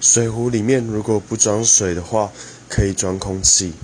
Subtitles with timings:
[0.00, 2.30] 水壶里面如果不装水的话
[2.70, 3.74] 可以装空气。